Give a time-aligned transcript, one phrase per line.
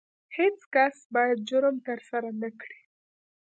[0.37, 2.81] هیڅ کس باید جرم ترسره نه کړي.